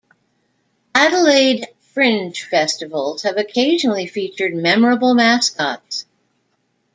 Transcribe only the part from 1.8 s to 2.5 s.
Fringe